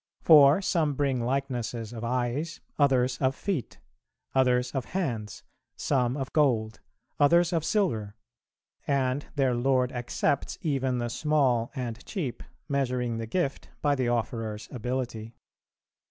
For 0.23 0.63
some 0.63 0.95
bring 0.95 1.21
likenesses 1.21 1.93
of 1.93 2.03
eyes, 2.03 2.59
others 2.79 3.19
of 3.19 3.35
feet, 3.35 3.77
others 4.33 4.71
of 4.71 4.85
hands; 4.97 5.43
some 5.75 6.17
of 6.17 6.33
gold, 6.33 6.79
others 7.19 7.53
of 7.53 7.63
silver; 7.63 8.15
and 8.87 9.27
their 9.35 9.53
Lord 9.53 9.91
accepts 9.91 10.57
even 10.63 10.97
the 10.97 11.09
small 11.09 11.69
and 11.75 12.03
cheap, 12.03 12.41
measuring 12.67 13.17
the 13.19 13.27
gift 13.27 13.69
by 13.83 13.93
the 13.93 14.07
offerer's 14.09 14.67
ability. 14.71 15.35